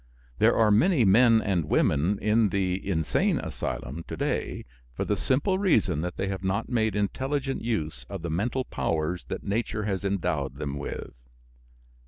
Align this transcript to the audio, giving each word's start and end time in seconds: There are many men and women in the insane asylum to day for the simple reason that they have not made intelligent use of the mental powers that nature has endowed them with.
There 0.39 0.55
are 0.57 0.71
many 0.71 1.05
men 1.05 1.43
and 1.43 1.65
women 1.65 2.17
in 2.17 2.49
the 2.49 2.89
insane 2.89 3.37
asylum 3.37 4.03
to 4.07 4.17
day 4.17 4.65
for 4.95 5.05
the 5.05 5.15
simple 5.15 5.59
reason 5.59 6.01
that 6.01 6.17
they 6.17 6.27
have 6.27 6.43
not 6.43 6.67
made 6.67 6.95
intelligent 6.95 7.61
use 7.61 8.03
of 8.09 8.23
the 8.23 8.31
mental 8.31 8.65
powers 8.65 9.25
that 9.25 9.43
nature 9.43 9.83
has 9.83 10.03
endowed 10.03 10.55
them 10.55 10.79
with. 10.79 11.11